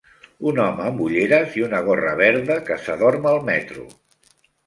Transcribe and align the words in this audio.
Un 0.51 0.59
home 0.61 0.85
amb 0.91 1.01
ulleres 1.07 1.57
i 1.59 1.65
una 1.65 1.83
gorra 1.89 2.15
verda 2.21 2.57
que 2.71 2.79
s'adorm 2.87 3.27
al 3.33 3.39
metro. 3.51 3.85